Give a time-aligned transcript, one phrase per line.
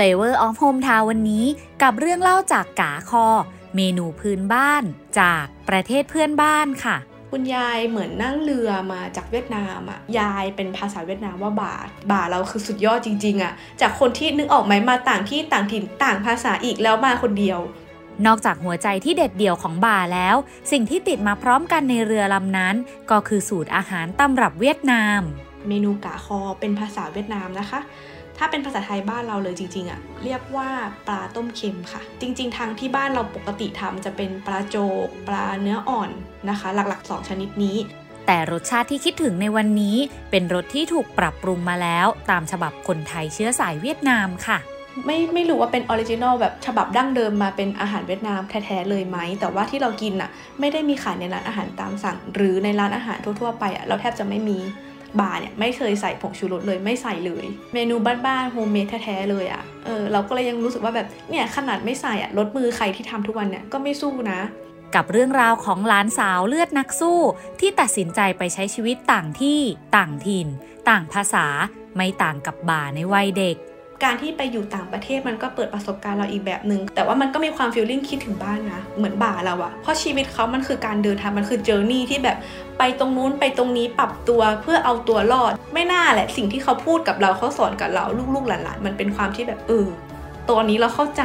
[0.00, 1.44] Flavor of Hometown วันนี้
[1.82, 3.26] กับเรื่องเล่าจากกาคอ
[3.76, 4.82] เมนูพื้นบ้าน
[5.20, 6.96] จากประเทศเพื่อนบ้านค่ะ
[7.30, 11.76] คุณยายเหมือนนั่งเรือมาจากเวียดนามอะยายเป็นภาษาเวียดนามว่าบา
[12.10, 17.58] บาเราคือสุดยอดจริง ๆอะจากคนที่นึกออกไหมมาต่างที่ต่างถิ่นต่างภาษาอีกแล้วมาคนเดียว
[18.26, 20.36] นอกจากหัวใจที่เด็ดเดี่ยวของบ่าแล้ว
[20.72, 22.74] สิ่งที่ติดมาพร้อมกันในเรือลำนั้น
[23.10, 25.20] ก็คือสูตรอาหารตำรับเวียดนาม
[25.68, 27.80] เมนู cá kho เป็นภาษาเวียดนามนะคะ
[28.42, 30.68] ถ้าเป็นภาษาไทยบ้านเราเลยจริงๆอะ่ะเรียกว่า
[31.08, 34.76] ปลาต้มเค็มค่ะ จริง ๆ ทางที่บ้านเราปกติทำจะเป็นปลาโจ
[35.06, 36.10] ก ปลาเนื้ออ่อน
[36.50, 37.76] นะคะ หลักๆ 2 ชนิดนี้
[38.26, 39.96] แต่รสชาติที่คิดถึงในวันนี้
[40.30, 44.58] เป็นรสที่ถูกปรับปรุงมาแล้ว ตามฉบับคนไทยเชื้อสายเวียดนามค่ะ
[45.06, 54.58] ไม่ไม่รู้ว่าเป็น original แบบฉบับดั้งเดิมมาเป็นอาหารเวียดนามแท้ๆเลยไหม แต่ว่าที่เรากินอะไม่ได้มีขายในร้านอาหารตามสั่ง หรือในร้านอาหารทั่วๆไปอะเราแทบจะไม่มี
[55.20, 57.94] บ่าเนี่ยไม่เคยใส่ผงชูรสเลยไม่ใส่เลย เมนู
[58.26, 64.40] บ้านๆ homemade แท้ๆเลยอะ่ะเออเราก็เลยยังรู้สึกว่าแบบเนี่ยขนาดไม่ใส่อะ่ะรสมือใครที่ทำทุกวันเนี่ยก็ไม่สู้นะ
[64.94, 67.18] กับเรื่องราวของหลานสาวเลือดนักสู้
[67.60, 69.60] ที่ตัดสินใจไปใช้ชีวิตต่างที่
[69.96, 70.48] ต่างถิ่น
[70.88, 71.46] ต่างภาษา
[71.96, 73.56] ไม่ต่างกับบ่าในวัยเด็ก
[74.04, 82.36] การที่ไปอยู่ต่างประเทศมันก็เปิดประสบการณ์เราอีกแบบหนึ่งแต่ว่ามันก็มีความ feeling่งคิดถึงบ้านนะเหมือนบ่าเราอะเพราะชีวิตเขามันคือการเดินทางมันคือ journey ที่แบบ
[82.78, 89.86] ไปตรงนู้นไปตรงนี้ปรับตัวเพื่อเอาตัวรอด ไม่น่าแหละสิ่งที่เขาพูดกับเราเขาสอนกับเราลูกๆหลานๆมันเป็นความที่แบบเออ
[90.48, 91.24] ตัวนี้เราเข้าใจ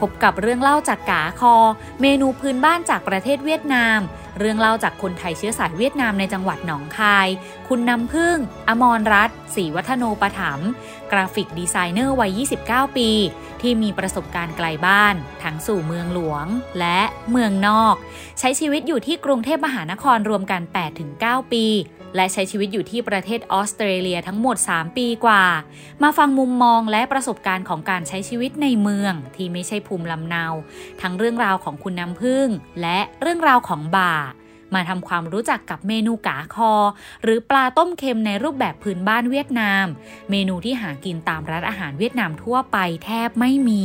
[0.00, 1.54] พบกับเรื่องเล่าจากกาคอ
[2.00, 3.98] เมนูพื้นบ้านจากประเทศเวียดนาม
[4.38, 7.28] เรื่องเล่าจากคนไทยเชื้อสายเวียดนามในจังหวัดหนองคาย
[7.68, 8.36] คุณน้ำพึ่ง
[8.68, 10.60] อมรรัตน์ศรีวัฒโนปถัม
[11.12, 13.10] กราฟิกดีไซเนอร์วัย 29 ปี
[13.62, 16.46] ที่มีประสบการณ์ไกลบ้าน ทั้งสู่เมืองหลวง
[16.80, 17.94] และเมืองนอก
[18.38, 20.62] ใช้ชีวิตอยู่ที่กรุงเทพมหานครรวมกัน
[21.06, 21.66] 8-9 ปี
[22.16, 25.44] และใช้ชีวิตอยู่ที่ประเทศออสเตรเลียทั้งหมด 3 ปีกว่า
[26.02, 30.44] มาฟังมุมมองและประสบการณ์ของการใช้ชีวิตในเมืองที่ไม่ใช่ภูมิลำเนา
[31.00, 32.48] ทั้งเรื่องราวของคุณน้ำพึ่ง
[32.82, 34.14] และเรื่องราวของบ่า
[34.74, 36.72] มาทำความรู้จักกับเมนูกาคอ
[37.22, 39.86] หรือปลาต้มเค็มในรูปแบบพื้นบ้านเวียดนาม
[40.30, 43.82] เมนูที่หากินตามร้านอาหารเวียดนามทั่วไปแทบไม่มี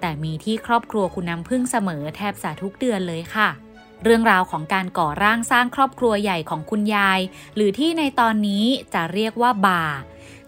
[0.00, 3.48] แต่มีที่ครอบครัวคุณน้ำพึ่งเสมอแทบจะทุกเดือนเลยค่ะ
[4.04, 7.20] เรื่องราวของการก่อร่างสร้างครอบครัวใหญ่ของคุณยาย
[7.54, 9.84] หรือที่ในตอนนี้จะเรียกว่าบา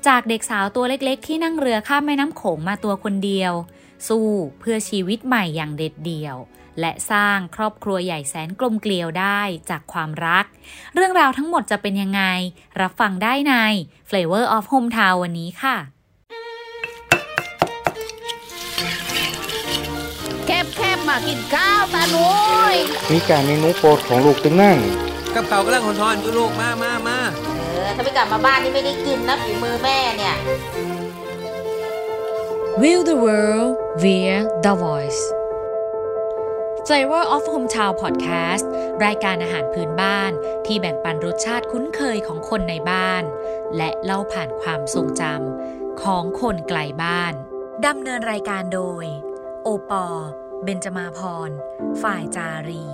[0.07, 3.53] จากเด็กสาวตัวเล็กๆ ที่นั่งเรือข้ามแม่น้ำโขงมาตัวคนเดียว
[4.09, 4.29] สู้
[4.61, 6.37] เพื่อชีวิตใหม่อย่างเด็ดเดี่ยว
[6.81, 10.45] และสร้างครอบครัวใหญ่แสนกลมเกลียวได้จากความรัก
[10.95, 12.23] เรื่องราวทั้งหมดจะเป็นยังไง
[12.81, 13.55] รับฟังได้ใน
[14.09, 15.77] Flavor of Hometown วันนี้ค่ะ
[20.47, 22.31] แคบแคบมากินข้าวตาหนุ
[22.73, 22.75] ย
[23.13, 24.79] มีการเมนูโปรดของลูกตึงนั่ง
[25.35, 27.19] กับเขาวกำลังทอนๆอยู่ลูกมามามา
[27.57, 30.37] เออถ้าไม่กลับมาบ้านนี่ไม่ได้กินนะฝีมือแม่เนี่ย
[32.81, 33.71] Will the world
[34.03, 35.23] via the voice
[36.93, 38.67] Flavor of Hometown Podcast
[39.05, 40.33] รายการอาหารพื้นบ้าน
[40.67, 43.23] ที่แบ่งปันรสชาติคุ้นเคยของคนในบ้าน
[43.77, 47.33] และเล่าผ่านความทรงจำของคนไกลบ้าน
[47.87, 49.05] ดำเนินรายการโดย
[49.63, 50.07] โอปอ
[50.65, 51.51] เบนจมาพร
[52.03, 52.87] ฝ่ายจารี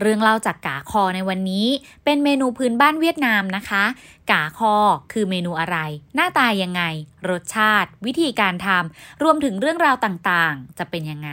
[0.00, 1.66] เรื่องเล่าจากกาคอในวันนี้
[2.04, 3.84] เป็นเมนูพื้นบ้านเวียดนามนะคะ
[4.30, 4.74] กาคอ
[5.12, 5.78] คือเมนูอะไร
[6.14, 6.82] หน้าตายังไง
[7.30, 11.30] รสชาติ วิธีการทำรวมถึงเรื่องราวต่างๆ จะเป็นยังไง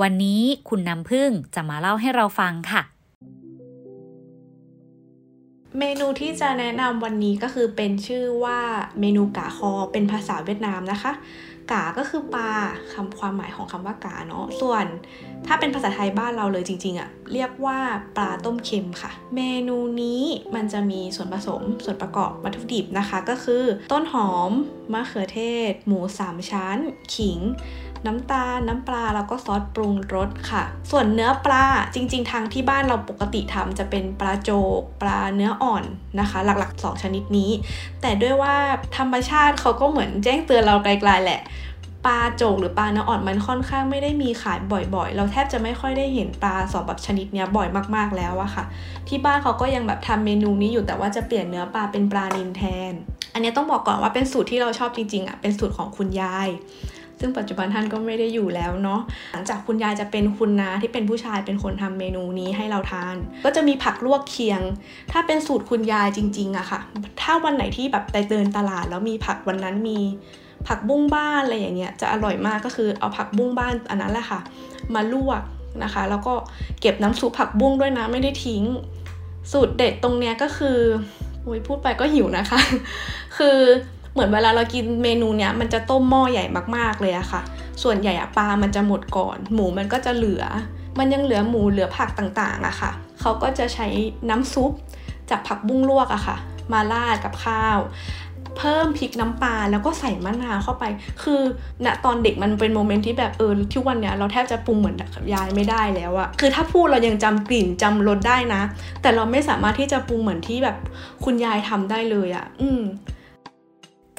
[0.00, 2.82] วันนี้คุณน้ำพึ่งจะมาเล่าให้เราฟังค่ะ
[5.78, 8.60] เมนูที่จะแนะนำวันนี้ก็คือเป็นชื่อว่า
[9.00, 11.12] เมนูกาคอเป็นภาษาเวียดนามนะคะ
[11.72, 12.50] กาก็คือปลา
[12.92, 14.86] คำความหมายของคำว่ากาเนาะส่วน
[15.46, 17.78] ถ้าเป็นภาษาไทยบ้านเราเลยจริงๆอะเรียกว่า
[18.16, 20.22] ปลาต้มเค็มค่ะ เมนูนี้
[20.54, 24.50] มันจะมีส่วนผสมส่วนประกอบวัตถุดิบนะคะ ก็คือ ต้นหอม
[24.92, 25.40] มะเขือเท
[25.70, 26.78] ศ หมูสามชั้น
[27.14, 27.38] ขิง
[28.06, 31.64] น้ำตาล น้ำปลาแล้วก็ซอสปรุงรสค่ะ ส่วนเนื้อปลา
[31.94, 35.84] จริง ๆ ทางที่บ้านเราปกติทำจะเป็นปลาโจก ปลาเนื้ออ่อน
[36.20, 37.50] นะคะ หลักๆ 2 ชนิดนี้
[38.00, 38.56] แต่ด้วยว่า
[38.96, 41.42] ธรรมชาติเขาก็เหมือนแจ้งเตือนเราไกลๆแหละ
[42.06, 44.58] ปลาโจกหรือปลาเนื้ออ่อนมันค่อนข้างไม่ได้มีขาย
[44.94, 48.64] บ่อยๆ เราแทบจะไม่ค่อยได้เห็นปลาสองแบบชนิดเนี้ยบ่อยมากๆแล้วอะค่ะ
[49.08, 52.92] ที่บ้านเขาก็ยังแบบทำเมนูนี้อยู่แต่ว่าจะเปลี่ยนเนื้อปลาเป็นปลานิลแทน
[53.32, 56.48] อันนี้ต้องบอกก่อนว่าเป็นสูตรที่เราชอบจริงๆอะเป็นสูตรของคุณยาย
[57.22, 59.00] ซึ่งปัจจุบันท่านก็ไม่ได้อยู่แล้วเนาะ
[59.32, 64.60] หลังจากคุณยายจะเป็นคุณนาที่เป็นผู้ชายเป็นคนทำเมนูนี้ให้เราทาน ก็จะมีผักลวกเคียง
[65.12, 66.80] ถ้าเป็นสูตรคุณยายจริงๆอะค่ะ
[67.20, 69.98] ถ้าวันไหนที่แบบไปเดินตลาดแล้วมีผักวันนั้นมี
[70.68, 74.40] ผักบุ้งบ้านอะไรอย่างเงี้ยจะอร่อยมากก็คือเอาผักบุ้งบ้านอันนั้นแหละค่ะ
[74.94, 75.42] มาลวก
[75.82, 76.34] นะคะ แล้วก็
[76.80, 78.62] เก็บน้ำซุปผักบุ้งด้วยนะไม่ได้ทิ้ง
[79.52, 80.78] สูตรเด็ดตรงเนี้ยก็คือ
[81.42, 82.60] โอ้ยพูดไปก็หิวนะคะ
[83.36, 83.58] คือ
[84.12, 86.44] เหมือนเวลาเรากินเมนูเนี้ยมันจะต้มหม้อใหญ่
[86.76, 87.42] มากๆเลยอะค่ะ
[87.82, 90.44] ส่วนใหญ่อะปลามันจะหมดก่อน หมูมันก็จะเหลือ
[90.98, 93.86] มันยังเหลือหมูเหลือผักต่างๆอะค่ะ เขาก็จะใช้
[94.30, 94.72] น้ำซุป
[95.30, 96.36] จากผักบุ้งลวกอะค่ะ
[96.72, 97.78] มาราดกับข้าว
[98.58, 100.84] เพิ่มพริกน้ำปลาแล้วก็ใส่มะนาวเข้าไป
[101.22, 101.40] คือ
[101.84, 104.96] ณตอนเด็กมันเป็นโมเมนต์ที่แบบเออที่วันเนี้ยเราแทบจะปรุงเหมือน
[105.34, 108.62] ยายไม่ได้แล้วอะคือถ้าพูดเรายังจำกลิ่นจำรสได้นะ
[109.02, 110.76] แต่เราไม่สามารถที่จะปรุงเหมือนที่แบบ
[111.24, 112.82] คุณยายทำได้เลยอะอืม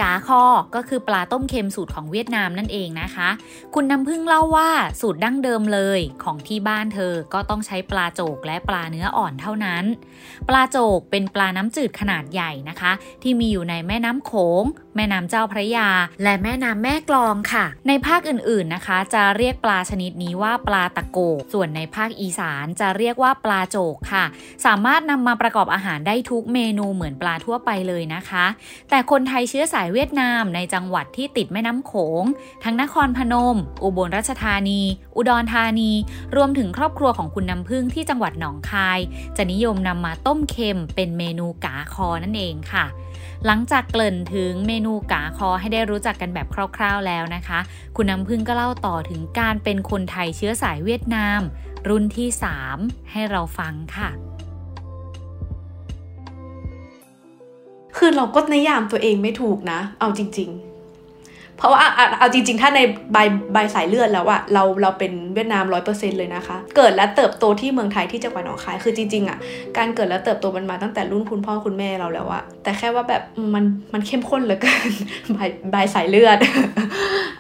[0.01, 0.43] กาคอ
[0.75, 3.29] ก็คือปลาต้มเค็มสูตรของเวียดนามนั่นเองนะคะ
[3.73, 4.69] คุณน้ำพึ่งเล่าว่า
[5.01, 9.83] สูตรดั้งเดิมเลยของที่บ้านเธอก็ต้องใช้ปลาโจกและปลาเนื้ออ่อนเท่านั้น
[10.49, 12.91] ปลาโจกเป็นปลาน้ำจืดขนาดใหญ่นะคะ
[13.21, 14.63] ที่มีอยู่ในแม่น้ำโขง
[14.95, 15.89] แม่น้ำเจ้าพระยา
[16.23, 24.25] และแม่น้ำแม่กลองค่ะ ในภาคอื่นๆนะคะ จะเรียกปลาชนิดนี้ว่าปลาตะโกกส่วนในภาคอีสานจะเรียกว่าปลาโจกค่ะ
[24.65, 28.45] สามารถนำมาประกอบอาหารได้ทุกเมนูเหมือนปลาทั่วไปเลยนะคะ
[28.89, 32.23] แต่คนไทยเชื้อสายเวียดนามในจังหวัดที่ติดแม่น้ำโขง
[32.63, 34.81] ทั้งนครพนม อุบลราชธานี
[35.15, 35.91] อุดรธานี
[36.35, 38.99] รวมถึงครอบครัวของคุณน้ำพึ่งที่จังหวัดหนองคาย
[39.37, 42.85] จะนิยมนำมาต้มเค็มเป็นเมนูกาคอนั่นเองค่ะ
[43.47, 46.47] หลังจากเกริ่นถึงเมนูกาคอให้ได้รู้จักกันแบบ
[46.77, 47.59] คร่าวๆแล้วนะคะ
[47.95, 51.41] คุณน้ำพึ่งก็เล่าต่อถึงการเป็นคนไทยเชื้อสายเวียดนาม
[51.89, 52.27] รุ่นที่
[52.69, 54.09] 3 ให้เราฟังค่ะ
[57.97, 60.72] คือเราก็นิยามตัวเองไม่ถูกนะ เอาจริง ๆ
[61.57, 61.83] เพราะว่า
[62.19, 62.79] เอาจริง ๆ ถ้าใน
[63.13, 63.17] ใบ
[63.53, 69.37] ใบสายเลือดแล้วอะเราเราเป็นเวียดนามร้อยเปอร์เซ็นต์เลยนะคะ เกิดและเติบโตที่เมืองไทยที่จังหวัดหนองคายคือจริงๆอะ
[69.77, 73.21] การเกิดและเติบโตมันมาตั้งแต่รุ่นคุณพ่อคุณแม่เราแล้วอะแต่แค่ว่าแบบ
[73.53, 73.63] มัน
[73.93, 74.91] มันเข้มข้นเหลือเกิน
[75.33, 75.39] ใบ
[75.71, 76.37] ใบสายเลือด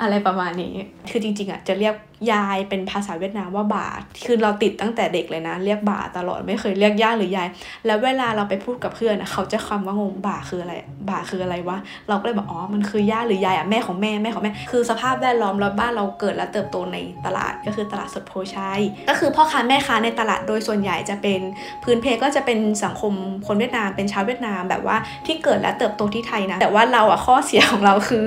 [0.01, 0.73] อะไรประมาณนี้
[1.09, 1.95] คือจริงๆอะจะเรียก
[2.31, 3.87] ยายเป็นภาษาเวียดนามว่าบ่า
[4.25, 7.47] คือเราติดตั้งแต่เด็กเลยนะ เรียกบ่าตลอดไม่เคยเรียกย่าหรือยาย
[7.85, 10.73] แล้วเวลาเราไปพูดกับเพื่อนอะเขาจะคำว่างงบ่าคืออะไร
[11.09, 11.77] บ่าคืออะไรวะ
[12.09, 21.39] เราก็เลยบอกอ๋อมันคือย่าหรือยายอะแม่ของแม่แม่ของแม่ คือสภาพแวดล้อมแล้วบ้านเราเกิดและเติบโตในตลาดก็คือตลาดสดโพชัยก็คือพ่อค้าแม่ค้าในตลาดโดยส่วนใหญ่จะเป็น
[21.83, 23.13] พื้นเพก็จะเป็นสังคม
[23.47, 28.25] คนเวียดนามเป็นชาวเวียดนามแบบว่าที่เกิดและเติบโตที่ไทยนะแต่ว่าเราอะข้อเสียของเราคือ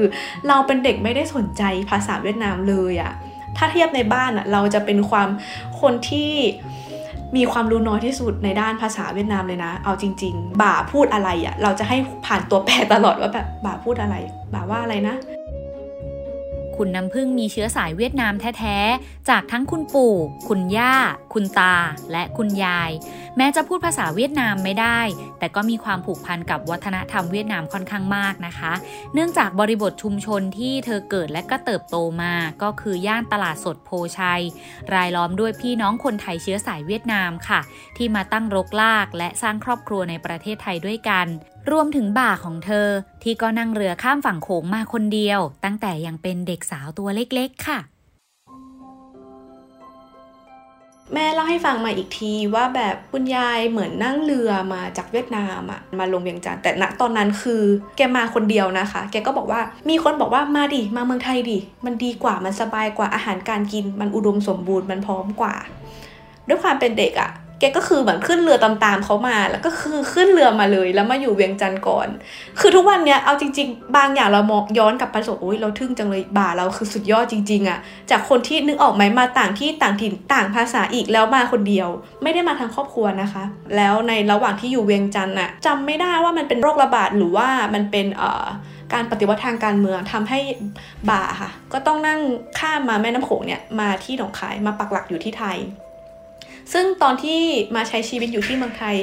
[0.48, 3.12] เราเป็นเด็กไม่ได้สนใจภาษาเวียดนามเลยอะ
[3.56, 5.28] ถ้าเทียบในบ้านอะเราจะเป็นความ
[5.80, 6.32] คนที่
[7.36, 14.16] มีความรู้น้อยที่สุดในด้านภาษาเวียดนามเลยนะ เอาจริง ๆ บ่าพูดอะไรอะเราจะให้ผ่านตัวแปรตลอดว่าแบบบ่าพูดอะไร
[14.54, 15.16] บ่าว่าอะไรนะ
[16.76, 20.14] คุณน้ำพึ่งมีเชื้อสายเวียดนามแท้ ๆ จากทั้งคุณปู่
[20.48, 20.94] คุณย่า
[21.38, 21.74] คุณตา
[22.12, 22.90] และคุณยาย
[23.36, 25.00] แม้จะพูดภาษาเวียดนามไม่ได้
[25.38, 28.72] แต่ก็มีความผูกพันกับวัฒนธรรมเวียดนามค่อนข้างมากนะคะ
[29.14, 34.42] เนื่องจากบริบทชุมชนที่เธอเกิดและก็เติบโตมา ก็คือย่านตลาดสดโพชัย
[34.94, 37.60] รายล้อมด้วยพี่น้องคนไทยเชื้อสายเวียดนามค่ะ
[37.96, 41.26] ที่มาตั้งรกรากและสร้างครอบครัวในประเทศไทยด้วยกัน
[41.70, 42.88] รวมถึงบ่าของเธอ
[43.22, 47.80] ที่ก็นั่งเรือข้ามฝั่งโขงมาคนเดียว ตั้งแต่ยังเป็นเด็กสาวตัวเล็กๆค่ะ
[51.14, 57.62] แม่เล่าให้ฟังมาอีกทีว่าแบบคุณยายเหมือนนั่งเรือมาจากเวียดนามอะมาลงเวียงจันทร์แต่ณตอนนั้นคือ
[57.96, 65.54] แกมาคนเดียวนะคะ แกก็บอกว่ามีคนบอกว่ามาดิมาเมืองไทยดิ มันดีกว่ามันสบายกว่าอาหารการกิน มันอุดมสมบูรณ์มันพร้อมกว่า
[66.48, 67.30] ด้วยความเป็นเด็กอะ
[67.60, 72.08] แกก็คือเหมือนขึ้นเรือตามๆเขามา แล้วก็คือขึ้นเรือมาเลย แล้วมาอยู่เวียงจันทร์ก่อน
[72.60, 77.78] คือทุกวันเนี้ยเอาจริง ๆ บางอย่างเรามองย้อนกลับไปสบโอ้ยเราทึ่งจังเลยบ่าเราคือสุดยอดจริง ๆอะ
[78.10, 81.88] จากคนที่นึกออกไหมมาต่างที่ต่างถิ่นต่างภาษาอีกแล้วมาคนเดียว
[82.22, 83.44] ไม่ได้มาทางครอบครัวนะคะ
[83.76, 88.46] แล้วในระหว่างที่อยู่เวียงจันทร์อะจำไม่ได้ว่ามันเป็นโรคระบาดหรือว่ามันเป็นเอ่อ
[88.92, 90.38] การปฏิวัติทางการเมืองทำให้
[91.10, 92.20] บ่าค่ะ ก็ต้องนั่ง
[92.58, 95.58] ข้ามมาแม่น้ำโขงเนี่ยมาที่หนองคายมาปักหลักอยู่ที่ไทย
[96.72, 97.40] ซึ่งตอนที่
[97.76, 98.96] มาใช้ชีวิตอยู่ที่เมืองไทย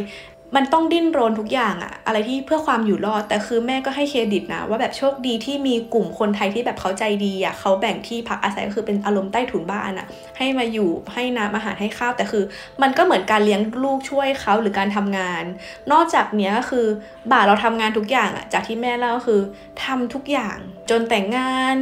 [0.56, 10.08] มันต้องดิ้นรนทุกอย่างอะอะไรที่เพื่อความอยู่รอด แต่คือแม่ก็ให้เครดิตนะ ว่าแบบโชคดีที่มีกลุ่มคนไทยที่แบบเขาใจดีอะเขาแบ่งที่พักอาศัยก็คือเป็นอารมณ์ใต้ถุนบ้านอะ
[10.38, 12.44] ให้มาอยู่ให้น้ำอาหารให้ข้าวแต่คือ
[12.82, 15.44] มันก็เหมือนการเลี้ยงลูกช่วยเขาหรือการทำงาน
[15.92, 16.86] นอกจากเนี้ยก็คือ
[17.32, 19.42] บ่าเราทำงานทุกอย่างอะจากที่แม่เล่าก็คือ
[19.84, 20.58] ทำทุกอย่าง
[20.90, 21.76] จนแต่งงาน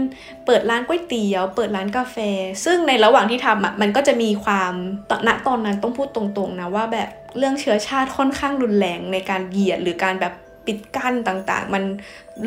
[0.46, 2.18] เปิดร้านก๋วยเตี๋ยว เปิดร้านกาแฟ
[2.66, 4.74] ซึ่งในระหว่างที่ทำอะมันก็จะมีความ
[5.10, 10.34] ตณตอนนั้นต้องพูดตรงๆนะว่าแบบ เรื่องเชื้อชาติค่อนข้างรุนแรงในการเหยียดหรือการแบบ
[10.68, 11.84] ปิดกั้นต่างๆ มัน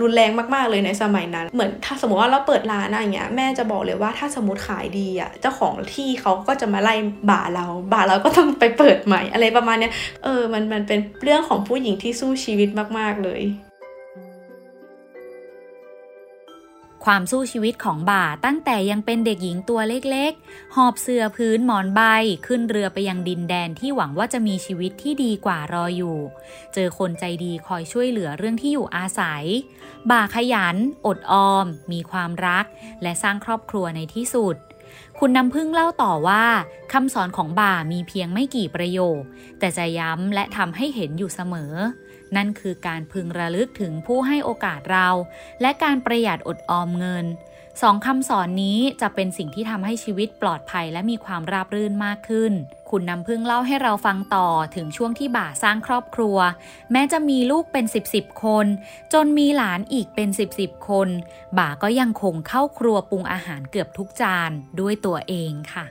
[0.00, 6.94] รุนแรงมากๆเลยในสมัยนั้น เหมือนถ้าสมมติว่าเราเปิดร้านอะไรเงี้ยแม่จะบอกเลยว่าถ้าสมมติขายดีอะเจ้าของที่เขาก็จะมาไล่
[7.30, 9.92] บ่าเราบ่าเราก็ต้องไปเปิดใหม่อะไรประมาณเนี้ย
[10.24, 13.40] เออมันมันเป็นเรื่องของผู้หญิงที่สู้ชีวิตมากๆเลย
[17.04, 22.00] ความสู้ชีวิตของบ่าตั้งแต่ยังเป็นเด็กหญิงตัวเล็กๆ หอบเสื่อพื้นหมอนใบ
[22.46, 26.18] ขึ้นเรือไปยังดินแดนที่หวังว่าจะมีชีวิตที่ดีกว่ารออยู่
[26.74, 29.44] เจอคนใจดีคอยช่วยเหลือเรื่องที่อยู่อาศัย
[30.10, 32.64] บ่าขยัน อดออม มีความรัก
[33.02, 34.56] และสร้างครอบครัวในที่สุด
[35.18, 36.44] คุณน้ำพึ่งเล่าต่อว่า
[36.92, 39.20] คำสอนของบ่ามีเพียงไม่กี่ประโยค
[39.58, 41.72] แต่จะย้ำและทำให้เห็นอยู่เสมอ
[42.36, 45.08] นั่นคือการพึงระลึกถึงผู้ให้โอกาสเรา
[45.60, 47.26] และการประหยัดอดออมเงิน
[47.82, 52.52] สองคำสอนนี้จะเป็นสิ่งที่ทำให้ชีวิตปลอดภัยและมีความราบรื่นมากขึ้น
[52.90, 56.38] คุณนำพึ่งเล่าให้เราฟังต่อถึงช่วงที่บ่าสร้างครอบครัว
[56.92, 58.66] แม้จะมีลูกเป็นสิบสิบคน
[59.12, 61.08] จนมีหลานอีกเป็นสิบสิบคน
[61.58, 64.50] บ่าก็ยังคงเข้าครัวปรุงอาหารเกือบทุกจาน
[64.80, 65.84] ด้วยตัวเองค่ะ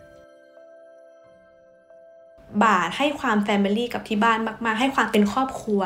[2.63, 5.81] บ่าให้ความแฟมิลี่กับที่บ้านมาก ๆ ให้ความเป็นครอบครัว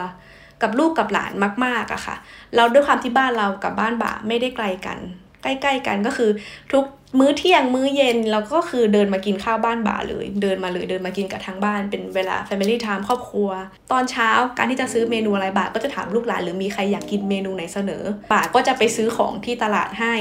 [0.61, 1.31] กับลูกกับหลาน
[1.65, 2.15] มากๆอะค่ะ
[2.55, 4.99] เราด้วยความที่บ้านเรากับบ้านบ่าไม่ได้ไกลกัน
[5.43, 6.29] ใกล้ ๆ กันก็คือ
[6.73, 6.85] ทุก
[7.19, 13.49] มื้อเที่ยงมื้อเย็นเราก็คือเดินมากินข้าวบ้านบ่าเลย เดินมาเลยเดินมากินกับทางบ้านเป็นเวลา Family Time ครอบครัว
[13.91, 20.13] ตอนเช้าการที่จะซื้อเมนูอะไรบ่าก็จะถามลูกหลานหรือมีใครอยากกินเมนูไหนเสนอบ่าก็จะไปซื้อของที่ตลาดให้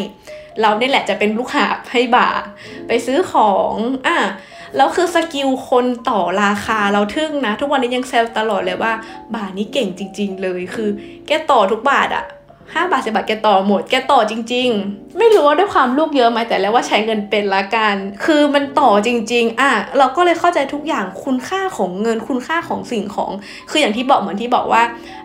[0.61, 2.29] เราเนี่ยแหละจะเป็นลูกหาบให้บ่า
[2.89, 3.73] ไปซื้อของ
[4.07, 4.19] อะ
[4.77, 8.93] แล้วคือ skill คนต่อราคาเราทึ่งนะ ทุกวันนี้ยังแซวตลอดเลยว่า
[9.35, 10.91] บ่านี่เก่งจริง ๆ เลยคือ
[11.27, 12.25] แกต่อทุกบาทอะ
[12.75, 17.95] ห้าบาทสิบาทแกต่อหมดแกต่อจริง ๆ ไม่รู้ว่าด้วยความลูกเยอะไหมแต่แล้วว่าใช้เงินเป็นละกัน
[18.25, 23.33] คือมันต่อจริง ๆ อะเราก็เลยเข้าใจทุกอย่างคุณค่าของเงินคุณค่าของสิ่งของ
[23.71, 24.83] คืออย่างที่บอกเหมือนที่บอกว่า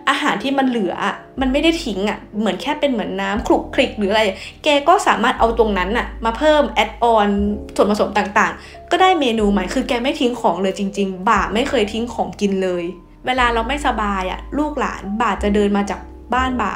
[0.09, 0.95] อาหารที่มันเหลือ
[1.41, 4.23] มันไม่ได้ทิ้งอะเหมือนแค่เป็นเหมือนน้ำขลุกขลิกหรืออะไร
[4.63, 7.27] แกก็สามารถเอาตรงนั้นอะมาเพิ่ม add on
[7.75, 12.83] ส่วนผสมต่างๆ ก็ได้เมนูใหม่คือแกไม่ทิ้งของเลยจริง ๆ บ่าไม่เคยทิ้งของกินเลย
[13.25, 15.99] เวลาเราไม่สบายอะลูกหลานบ่าจะเดินมาจาก
[16.33, 16.73] บ้านบ่า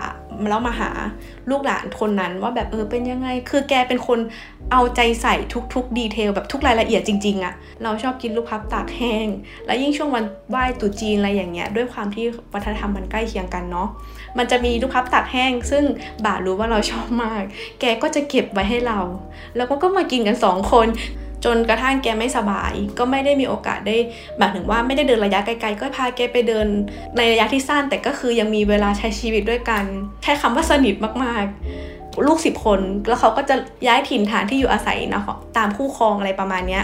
[0.50, 0.89] แล้วมาหา
[1.50, 4.20] ลูกหลานคนนั้นว่าแบบเออเป็นยังไง คือแกเป็นคน
[4.72, 5.36] เอาใจใส่
[5.74, 9.27] ทุกๆ detail แบบทุกรายละเอียดจริง ๆอะเราชอบกินลูกพลับตากแห้ง
[9.65, 13.88] และยิ่งช่วงวันไหว้ตรุษจีนอะไรอย่างเงี้ยด้วยความที่วัฒนธรรมมันใกล้เคียงกันเนาะ
[14.38, 15.84] มันจะมีลูกพับตากแห้ง ซึ่ง
[16.25, 17.44] บ่ารู้ว่าเราชอบมาก
[17.80, 19.00] แกก็จะเก็บไว้ให้เรา
[19.56, 20.88] แล้วก็ก็มากินกันสองคน
[21.46, 23.98] จนกระทั่งแกไม่สบาย ก็ไม่ได้มีโอกาสได้
[24.38, 26.68] หมายถึงว่าไม่ได้เดินระยะไกลๆ ก็พาแกไปเดิน
[27.18, 29.84] ในระยะที่สั้น แต่ก็คือยังมีเวลาใช้ชีวิตด้วยกัน
[30.24, 33.56] ใช้คำว่าสนิทมากๆ ลูกสิบคน แล้วเขาก็จะ
[33.88, 35.24] ย้ายถิ่นฐานที่อยู่อาศัยนะ
[35.58, 36.84] ตามคู่ครองอะไรประมาณเนี้ย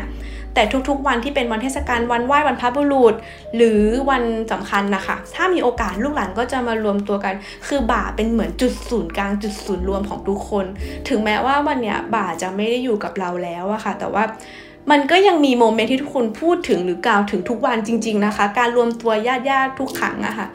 [0.54, 3.16] แต่ทุกๆวันที่เป็นวันเทศกาลวันไหว้วันพระบุรุษ
[3.56, 7.34] หรือวันสำคัญนะคะ ถ้ามีโอกาสลูกหลานก็จะมารวมตัวกัน
[7.68, 10.66] คือบ่าเป็นเหมือนจุดศูนย์กลางจุดศูนย์รวมของทุกคน
[11.10, 14.24] ถึงแม้ว่าวันเนี้ยบ่าจะไม่ได้อยู่กับเราแล้วอะคะ่ะ แต่ว่า
[14.92, 20.48] มันก็ยังมี moment ที่ทุกคนพูดถึงหรือกล่าวถึงทุกวันจริง ๆนะคะ การรวมตัวญาติญาติทุกครั้งอะคะ่ะ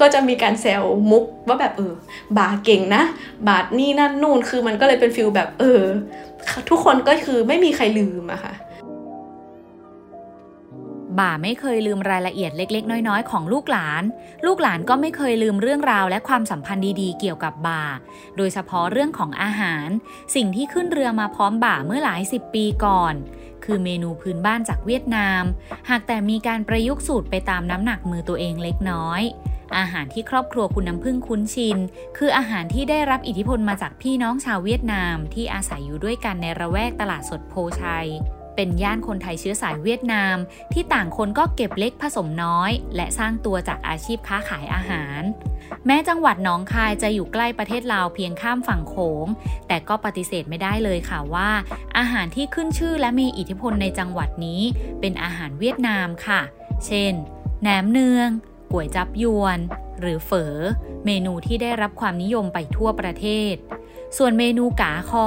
[0.00, 1.92] ก็จะมีการแซวมุกว่าแบบเออ
[2.38, 3.02] บ่าเก่งนะ
[3.48, 5.82] บ่านี่นั่นนู่นคือมันก็เลยเป็น feel แบบเออ
[6.70, 8.54] ทุกคนก็คือไม่มีใครลืมอะคะ่ะ
[11.18, 14.02] บ่าไม่เคยลืมรายละเอียดเล็ก ๆ น้อย ๆ ของลูกหลาน
[14.46, 17.84] ลูกหลานก็ไม่เคยลืมเรื่องราวและความสัมพันธ์ดีๆ เกี่ยวกับบ่า
[18.36, 19.88] โดยเฉพาะเรื่องของอาหาร
[20.34, 23.14] สิ่งที่ขึ้นเรือมาพร้อมบ่าเมื่อหลายสิบปีก่อน
[23.64, 25.42] คือเมนูพื้นบ้านจากเวียดนาม
[25.90, 29.22] หากแต่มีการประยุกต์สูตรไปตามน้ำหนักมือตัวเองเล็กน้อย
[29.78, 31.78] อาหารที่ครอบครัวคุณน้ำพึ่งคุ้นชิน
[32.16, 38.08] คืออาหารที่ได้รับอิทธิพลมาจากพี่น้องชาวเวียดนามที่อาศัยอยู่ด้วยกันในระแวกตลาดสดโพชัย
[38.56, 40.36] เป็นย่านคนไทยเชื้อสายเวียดนาม
[40.72, 45.22] ที่ต่างคนก็เก็บเล็กผสมน้อย และสร้างตัวจากอาชีพค้าขายอาหาร
[45.86, 49.26] แม้จังหวัดหนองคายจะอยู่ใกล้ประเทศลาวเพียงข้ามฝั่งโขง
[49.68, 51.50] แต่ก็ปฏิเสธไม่ได้เลยค่ะว่า
[51.98, 54.62] อาหารที่ขึ้นชื่อและมีอิทธิพลในจังหวัดนี้
[55.00, 56.40] เป็นอาหารเวียดนามค่ะ
[56.86, 57.12] เช่น
[57.62, 58.28] แหนมเนือง
[58.72, 59.58] ก๋วยจับยวน
[60.00, 60.54] หรือเฝอ
[61.06, 63.54] เมนูที่ได้รับความนิยมไปทั่วประเทศ
[64.16, 65.26] ส่วนเมนูกาคอ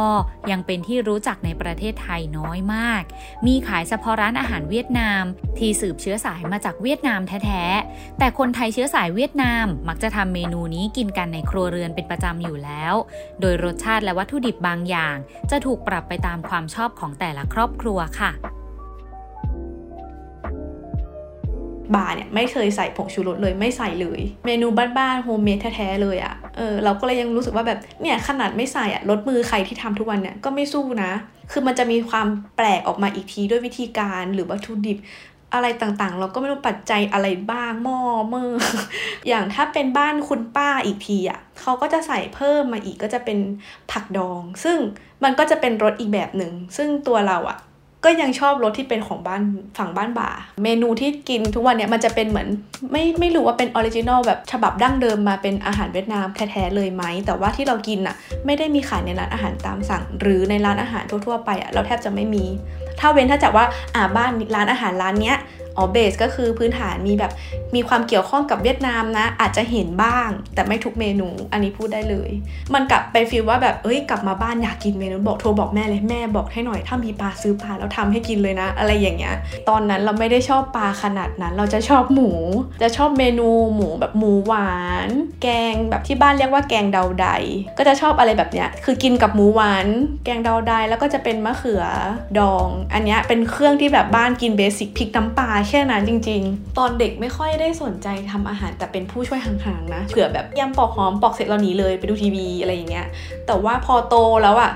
[0.52, 3.04] ยังเป็นที่รู้จักในประเทศไทยน้อยมาก
[3.46, 5.24] มีขายเฉพาะร้านอาหารเวียดนาม
[5.58, 12.94] ที่สืบเชื้อสายมาจากเวียดนามแท้ๆ แต่คนไทยเชื้อสายเวียดนาม มักจะทำเมนูนี้กินกันในครัวเรือนเป็นประจำอยู่แล้ว
[13.42, 15.16] โดยรสชาติและวัตถุดิบบางอย่าง
[15.52, 18.32] จะถูกปรับไปตามความชอบของแต่ละครอบครัวค่ะ
[21.96, 24.68] บาร์เนี่ยไม่เคยใส่ผงชูรสเลยไม่ใส่เลย เมนู
[24.98, 31.12] บ้านๆโฮมเมดแท้ๆเลยอะ่ะเออเราก็เลยยังรู้สึกว่าแบบเนี่ยขนาดไม่ใส่อะ่ะรสมือใครที่ทำทุกวันเนี่ยก็ไม่สู้นะ
[31.52, 32.28] คือมันจะมีความ
[32.58, 34.98] แปลกออกมาอีกทีด้วยวิธีการหรือวัตถุดิบ
[35.54, 38.50] อะไรต่างๆ เราก็ไม่รู้ปัจจัยอะไรบ้างหม้อเมื่อ
[39.28, 43.40] อย่างถ้าเป็นบ้านคุณป้าอีกทีอะเขาก็จะใส่เพิ่มมาอีกก็จะเป็น
[43.92, 44.78] ผักดอง ซึ่ง
[45.24, 47.58] มันก็จะเป็นรสอีกแบบหนึ่งซึ่งตัวเราอะ
[48.06, 49.42] ก็ยังชอบรสที่เป็นของบ้าน
[49.78, 50.30] ฝั่งบ้านบ่า
[50.64, 52.48] เมนูที่กินทุกวันเนี่ยมันจะเป็นเหมือน
[52.92, 58.16] ไม่ไม่รู้ว่าเป็น original แบบฉบับดั้งเดิมมาเป็นอาหารเวียดนามแท้ๆเลยไหม แต่ว่าที่เรากินอะ
[58.46, 62.46] ไม่ได้มีขายในร้านอาหารตามสั่ง หรือในร้านอาหารทั่วๆไปอะเราแทบจะไม่มี
[63.00, 63.66] ถ้าเว้นถ้าจากว่า
[63.96, 65.38] อ่าบ้านร้านอาหารร้านเนี้ย
[65.80, 67.32] อ๋อ base ก็คือพื้นฐานมีแบบ
[67.76, 72.30] มีความเกี่ยวข้องกับเวียดนามนะ อาจจะเห็นบ้าง แต่ไม่ทุกเมนูอันนี้พูดได้เลย
[72.74, 79.36] มันกลับไป feel ว่าแบบเอ้ยกลับมาบ้านอยากกินเมนูบอกโทรบอกแม่เลยแม่บอกให้หน่อย ถ้ามีปลาซื้อปลาแล้วทำให้กินเลยนะ อะไรอย่างเงี้ย
[79.70, 82.32] ตอนนั้นเราไม่ได้ชอบปลาขนาดนั้น เราจะชอบหมู
[82.84, 84.72] จะชอบเมนูหมูแบบหมูหวา
[85.08, 85.10] น
[85.42, 87.28] แกงแบบที่บ้านเรียกว่าแกงเดาได
[87.78, 89.88] ก็จะชอบอะไรแบบเนี้ยคือกินกับหมูหวาน
[90.26, 91.84] แกงเดาไดแล้วก็จะเป็นมะเขือ
[92.40, 103.08] ดอง อันเนี้ยเป็นเครื่องที่แบบบ้านกินเบสิกพริกน้ำปลาแค่นั้นจริง ๆ ตอนเด็กไม่ค่อยได้สนใจทำอาหารแต่เป็นผู้ช่วยห่างๆนะเผื่อแบบยำปอกหอมปอกเสร็จเราหนีเลยไปดูทีวีอะไรอย่างเงี้ย
[103.48, 104.72] แต่ว่าพอโตแล้วอะ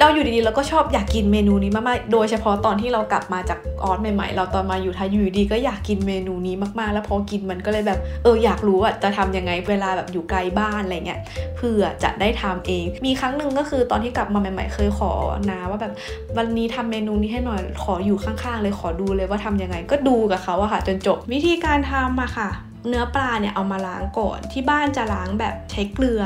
[0.00, 11.20] เราอยู่ดีๆเราก็ชอบอยากกินเมนูนี้มากๆโดยเฉพาะตอนที่เรากลับมาจากออสใหม่ๆ เราตอนมาอยู่ไทยอยู่ดีก็อยากกินเมนูนี้มากๆ แล้วพอกินมันก็เลยแบบเอออยากรู้อะจะทำยังไงเวลาแบบอยู่ไกลบ้านอะไรเงี้ย
[11.56, 15.12] เพื่อจะได้ทำเอง มีครั้งหนึ่งก็คือตอนที่กลับมาใหม่ ๆ เคยขอ
[15.50, 15.92] นาว่าแบบ
[16.36, 22.50] วันนี้ทำเมนูนี้ให้หน่อยขออยู่ข้างๆ เลยขอดูเลยว่าทำยังไงก็ดูกับเขาอะค่ะ จนจบวิธีการทำอะค่ะ
[22.88, 26.22] เนื้อปลาเนี่ยเอามาล้างก่อนที่บ้านจะล้างแบบใช้เกลือ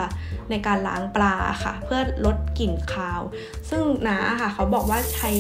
[0.51, 3.21] ในการล้างปลาค่ะ เพื่อลดกลิ่นคาว
[3.71, 5.31] ซึ่งน้าค่ะเขาบอกว่าใช้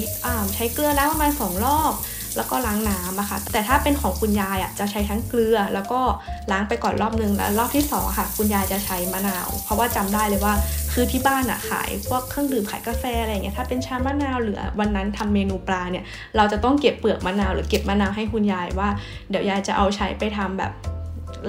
[0.54, 1.92] ใช้เกลือล้างประมาณสองรอบ
[2.36, 6.00] แล้วก็ล้างน้ำอะค่ะ แต่ถ้าเป็นของคุณยายอะจะใช้ทั้งเกลือ แล้วก็
[6.52, 10.54] ล้างไปก่อนรอบนึงแล้วรอบที่สองค่ะ คุณยายจะใช้มะนาว เพราะว่าจำได้เลยว่า
[10.92, 16.04] คือที่บ้านอะขายพวกเครื่องดื่มขายกาแฟอะไรเงี้ยถ้าเป็นชามะนาวหรือวันนั้นทำเมนูปลาเนี่ย
[16.36, 18.88] เราจะต้องเก็บเปลือกมะนาว หรือเก็บมะนาวให้คุณยายว่า
[19.30, 20.72] เดี๋ยวยายจะเอาใช้ไปทำแบบ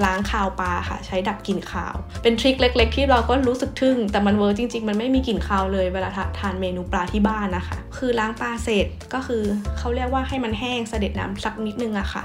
[0.04, 6.08] ล้างคาวปลาค่ะ ใช้ดับกลิ่นคาว เป็น trick เล็ก ๆ ที่เราก็รู้สึกทึ่ง แต่มัน work จริง ๆ มันไม่มีกลิ่นคาวเลยเวลา
[6.38, 9.42] ทานเมนูปลาที่บ้านนะคะ คือล้างปลาเสร็จก็คือ
[9.78, 12.22] เขาเรียกว่าให้มันแห้งสะเด็ดน้ำสักนิดนึงอะค่ะ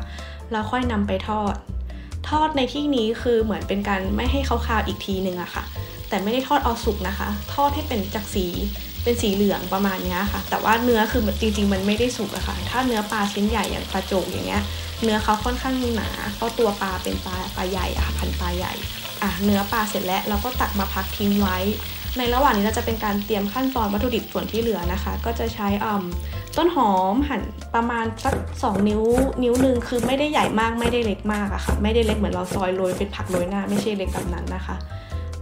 [0.51, 1.55] แล้วค่อยนำไปทอด
[2.29, 5.63] ทอดในที่นี้คือเหมือนเป็นการไม่ให้เขาคาวอีกทีนึงอะค่ะ
[6.09, 8.45] แต่ไม่ได้ทอดเอาสุกนะคะ ทอดให้เป็นจากสี
[9.03, 14.63] เป็นสีเหลืองประมาณนี้ค่ะ แต่ว่าเนื้อคือจริง ๆ มันไม่ได้สุกอะค่ะ ถ้าเนื้อปลาชิ้นใหญ่อย่างปลาโจกอย่างเงี้ย
[15.03, 18.73] เนื้อเขาค่อนข้างหนาเพราะตัวปลาเป็นปลาปลาใหญ่อะพันปลาใหญ่
[19.23, 21.57] อะเนื้อปลาเสร็จแล้วเราก็ตักมาพักทิ้งไว้
[22.17, 25.93] ในระหว่างนี้เราจะเป็นการเตรียมขั้นตอนวัตถุดิบส่วนที่เหลือนะคะ ก็จะใช้อ่
[26.57, 27.41] ต้นหอมหั่น
[27.75, 29.03] ประมาณสัก2นิ้ว
[29.43, 34.75] นิ้วหนึ่งคือไม่ได้ใหญ่มากไม่ได้เล็กมากอะค่ะ ไม่ได้เล็กเหมือนเราซอยโรยเป็นผักโรยหน้าไม่ใช่เล็กแบบนั้นนะคะ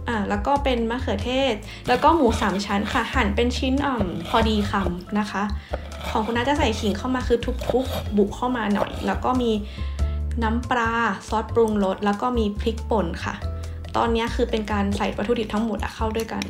[0.08, 1.54] อ่าแล้วก็เป็นมะเขือเทศ
[1.88, 5.42] แล้วก็หมูสามชั้นค่ะ หั่นเป็นชิ้นอ่อมพอดีคำนะคะ
[6.10, 7.38] ของคุณน้าจะใส่ขิงเข้ามาคือ
[7.70, 9.50] ทุบๆบุกเข้ามาหน่อย แล้วก็มี
[10.42, 10.90] น้ำปลา
[11.28, 13.34] ซอสปรุงรสแล้วก็มีพริกป่นค่ะ
[13.96, 16.42] ตอนนี้คือเป็นการใส่วัตถุดิบทั้งหมดเข้าด้วยกัน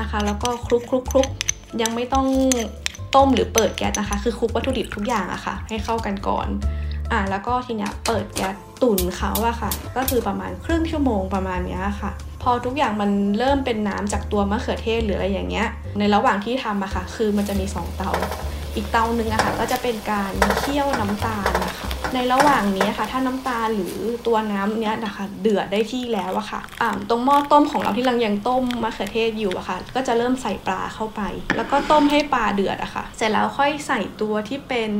[0.00, 1.28] นะคะ แล้วก็คลุกคลุกคลุก
[1.82, 2.26] ยังไม่ต้อง
[3.14, 6.48] ต้มหรือเปิดแก๊สนะคะ คือคลุกวัตถุดิบทุกอย่างอะค่ะ ให้เข้ากันก่อน
[7.12, 12.10] อ่าแล้วก็ทีเนี้ยเปิดแก๊สตุ๋นเขาอะค่ะ ก็คือประมาณครึ่งชั่วโมงประมาณนี้ค่ะ
[12.42, 15.66] พอทุกอย่างมันเริ่มเป็นน้ำจากตัวมะเขือเทศหรืออะไรอย่างเงี้ย
[15.98, 18.12] ในระหว่างที่ทำอะค่ะ คือมันจะมี 2 เตา
[18.78, 23.94] อีกเตาหนึ่งอะค่ะก็จะเป็นการเคี่ยวน้ำตาลนะคะในระหว่างนี้ค่ะ ถ้าน้ำตาลหรือ
[24.26, 31.20] ตัวน้ำเนี้ยนะคะ เดือดได้ที่แล้วอะค่ะอ่าตรงหม้อต้มของเราที่ลังยังต้มมะเขือเทศอยู่อะค่ะ ก็จะเริ่มใส่ปลาเข้าไป
[31.56, 34.90] แล้วก็ต้มให้ปลาเดือดอะค่ะ เสร็จแล้วค่อยใส่ตัวที่เป็น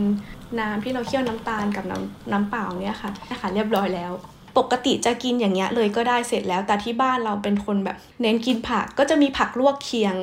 [0.61, 4.13] น้ำที่เราเคี่ยวน้ำตาลกับน้ำน้ำเปล่าเนี่ยค่ะนะคะเรียบร้อยแล้ว
[4.59, 10.15] ปกติจะกินอย่างเงี้ยเลยก็ได้เสร็จแล้วแต่ที่บ้านเราเป็นคนแบบ เน้นกินผักก็จะมีผักลวกเคียง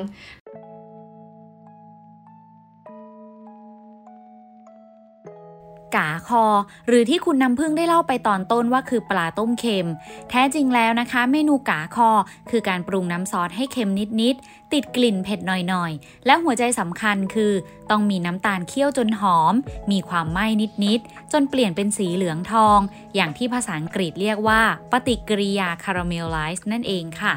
[5.96, 6.44] กาคอ
[6.88, 9.88] หรือที่คุณน้ำพึ่งได้เล่าไปตอนต้นว่าคือปลาต้มเค็ม
[10.30, 12.10] แท้จริงแล้วนะคะ เมนูกาคอ
[12.50, 17.52] คือการปรุงน้ำซอสให้เค็มนิดๆ ติดกลิ่นเผ็ดหน่อยๆ และหัวใจสำคัญคือ
[17.90, 19.54] ต้องมีน้ำตาลเคี่ยวจนหอม
[19.90, 20.46] มีความไหม้
[20.84, 22.78] นิดๆ จนเปลี่ยนเป็นสีเหลืองทอง
[23.14, 24.60] อย่างที่ภาษาอังกฤษเรียกว่า
[24.92, 27.34] ปฏิกิริยาคาราเมลไลซ์นั่นเองค่ะ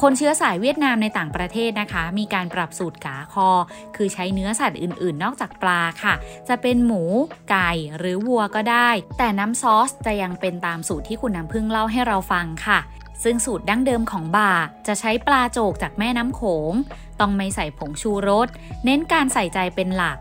[0.00, 3.48] คนเชื้อสายเวียดนามในต่างประเทศนะคะ มีการปรับสูตรกาคอ
[3.96, 6.14] คือใช้เนื้อสัตว์อื่นๆ นอกจากปลาค่ะ
[6.48, 7.02] จะเป็นหมู
[7.50, 12.78] ไก่หรือวัวก็ได้ แต่น้ำซอสจะยังเป็นตามสูตรที่คุณน้ำพึ่งเล่าให้เราฟังค่ะ
[13.24, 14.52] ซึ่งสูตรดั้งเดิมของบา
[14.86, 16.72] จะใช้ปลาโจกจากแม่น้ำโขง
[17.20, 18.48] ต้องไม่ใส่ผงชูรส
[18.84, 20.18] เน้นการใส่ใจเป็นหลัก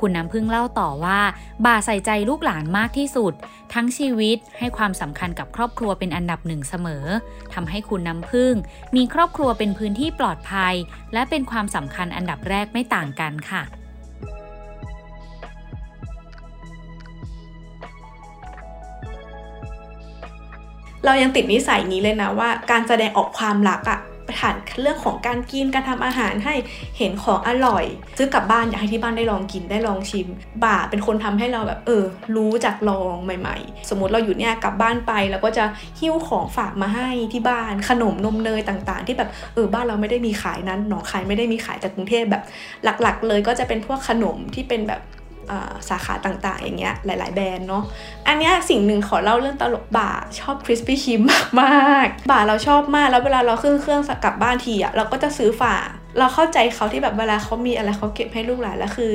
[0.00, 1.20] คุณน้ำพึ่งเล่าต่อว่า
[1.64, 3.32] บ่าใส่ใจลูกหลานมากที่สุด
[3.74, 7.04] ทั้งชีวิตให้ความสำคัญกับครอบครัวเป็นอันดับหนึ่งเสมอ
[7.54, 8.54] ทำให้คุณน้ำพึ่ง
[8.96, 10.74] มีครอบครัวเป็นพื้นที่ปลอดภัย
[11.12, 13.62] และเป็นความสำคัญอันดับแรกไม่ต่างกันค่ะ
[21.04, 24.00] เรายังติดนิสัยนี้เลยนะว่า การแสดงออกความรักอะ
[24.38, 26.54] ผ่านเรื่องของการกินการทำอาหารให้
[26.98, 27.84] เห็นของอร่อย
[28.18, 30.28] ซื้อกลับบ้านอยากให้ที่บ้านได้ลองกินได้ลองชิม
[30.64, 32.04] บ่าเป็นคนทำให้เราแบบเออ
[32.36, 35.64] รู้จักลองใหม่ ๆ สมมติเราอยู่เนี่ยกลับบ้านไปแล้วก็จะ
[36.00, 42.42] หิ้วของฝากมาให้ที่บ้านขนมนมเนยต่างๆ ที่แบบเออบ้านเราไม่ได้มีขายนั้นหนองคายไม่ได้มีขายจากกรุงเทพแบบ
[42.84, 45.00] หลักๆ เลยก็จะเป็นพวกขนมที่เป็นแบบ
[45.88, 47.84] สาขาต่างๆ อย่างเงี้ยหลาย ๆ แบรนด์เนาะ
[48.26, 51.22] อันเนี้ยสิ่งหนึ่งขอเล่าเรื่องตลกบ่าชอบคริสปี้คิม
[51.60, 55.74] มากๆบ่าเราชอบมากแล้วเวลาเราขึ้นเครื่องกลับบ้านทีอะเราก็จะซื้อฝา
[56.18, 59.12] เราเข้าใจเขาที่แบบเวลาเขามีอะไรเขาเก็บให้ลูกหลานแล้วคือ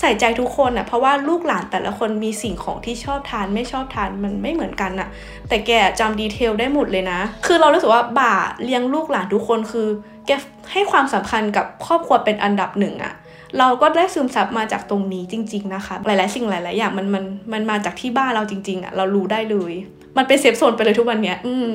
[0.00, 5.08] ใส่ใจทุกคนอะเพราะว่าลูกหลานแต่ละคนมีสิ่งของที่ชอบทานไม่ชอบทานมันไม่เหมือนกันอะ
[5.48, 9.88] แต่แกจำ detail ได้หมดเลยนะ คือเรารู้สึกว่าบ่าเลี้ยงลูกหลานทุกคนคือ
[10.26, 10.30] แก
[10.72, 13.14] ให้ความสำคัญกับครอบครัวเป็นอันดับหนึ่งอะ
[13.58, 19.74] เราก็ได้ซึมซับมาจากตรงนี้จริง ๆ นะคะ หลาย ๆ สิ่งหลาย ๆ อย่างมันมันมันมาจากที่บ้านเราจริง ๆอะเรารู้ได้เลย
[20.16, 21.70] มันเป็น safe zone ไปเลยทุกวันเนี้ย อืม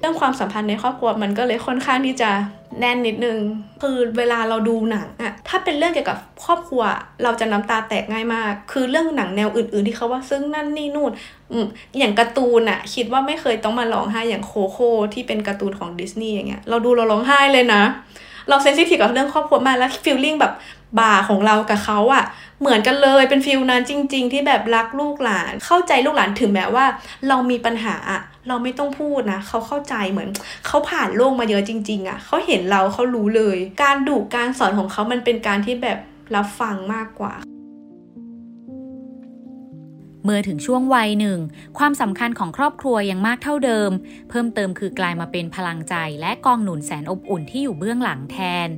[0.00, 2.30] เรื่องความสัมพันธ์ในครอบครัวมันก็เลยค่อนข้างที่จะ
[2.80, 3.38] แน่นนิดนึง
[3.82, 6.82] คือเวลาเราดูหนังอะถ้าเป็นเรื่องเกี่ยวกับครอบครัว
[7.22, 11.12] เราจะน้ำตาแตกง่ายมาก คือเรื่องหนังแนวอื่น ๆ ที่เขาว่าซึ่งนั่นนี่นู่น
[11.52, 11.66] อืม
[11.98, 17.82] อย่างการ์ตูนอะคิดว่าไม่เคยต้องมาร้องไห้อย่าง Coco ที่เป็นการ์ตูนของดิสนีย์อย่างเงี้ย เราดูเราร้องไห้เลยนะ
[18.48, 20.52] เรา sensitive กับเรื่องครอบครัวมากแล้ว feeling แบบ
[20.98, 22.24] บ่าของเรากับเขาอะ
[22.60, 26.86] เหมือนกันเลยเป็น feel นั้นจริง ๆ ที่แบบรักลูกหลาน เข้าใจลูกหลานถึงแม้ว่า
[27.28, 30.28] เรามีปัญหาอะเราไม่ต้องพูดนะเขาเข้าใจเหมือน
[30.66, 35.98] เขาผ่านโลกมาเยอะจริง ๆอะเขาเห็นเราเขารู้เลย การดุการสอนของเขามันเป็นการที่แบบ
[36.34, 37.34] รับฟังมากกว่า
[40.24, 41.38] เมื่อถึงช่วงวัยหนึ่ง
[41.78, 43.90] ความสำคัญของครอบครัวยังมากเท่าเดิม
[44.30, 48.68] เพิ่มเติมคือกลายมาเป็นพลังใจและกองหนุนแสนอบอุ่นที่อยู่เบื้องหลังแทน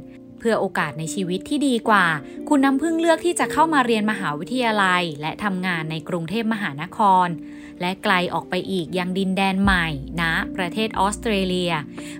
[0.42, 2.06] เพื่อโอกาสในชีวิตที่ดีกว่า
[2.48, 7.28] คุณน้ำพึ่งเลือกที่จะเข้ามาเรียนมหาวิทยาลัย และทำงานในกรุงเทพมหานคร
[7.80, 9.86] และไกลออกไปอีกยังดินแดนใหม่
[10.22, 11.72] นะ ประเทศออสเตรเลีย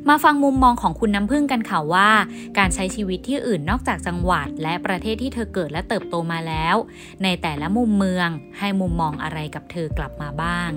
[0.09, 2.11] มาฟังมุมมองของคุณน้ำพึ่งกันค่ะว่า
[2.59, 6.77] การใช้ชีวิตที่อื่นนอกจากจังหวัด และประเทศที่เธอเกิดและเติบโตมาแล้ว
[7.23, 10.73] ในแต่ละมุมเมืองให้มุมมองอะไรกับเธอกลับมาบ้าง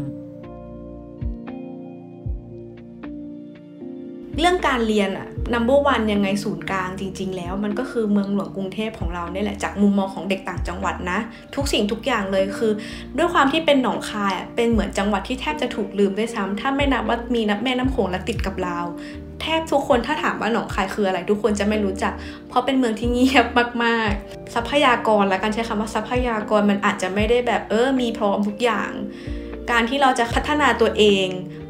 [4.39, 11.19] เรื่องการเรียนอะ number one ยังไงศูนย์กลางจริง ๆ แล้ว มันก็คือเมืองหลวงกรุงเทพของเราเนี่ยแหละจากมุมมองของเด็กต่างจังหวัดนะ
[11.55, 12.71] ทุกสิ่งทุกอย่างเลยคือ
[13.17, 18.79] ด้วยความที่เป็นหนองคายอะเป็นเหมือนจังหวัดที่แทบจะถูกลืมด้วยซ้ำถ้าไม่นับว่ามีนับแม่น้ำโขงและติดกับลา
[19.41, 22.13] แทบทุกคนถ้าถามว่าหนองคายคืออะไร ทุกคนจะไม่รู้จัก
[22.49, 23.45] เพราะเป็นเมืองที่เงียบ
[23.83, 28.91] มาก ๆ ทรัพยากรและการใช้คำว่าทรัพยากรมันอาจจะไม่ได้แบบเออมีพร้อมทุกอย่าง
[29.71, 31.27] การที่เราจะพัฒนาตัวเอง